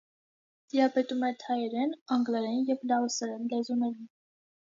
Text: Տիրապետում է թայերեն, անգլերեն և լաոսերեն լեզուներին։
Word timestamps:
Տիրապետում 0.73 1.25
է 1.27 1.29
թայերեն, 1.43 1.93
անգլերեն 2.17 2.65
և 2.71 2.81
լաոսերեն 2.93 3.47
լեզուներին։ 3.53 4.09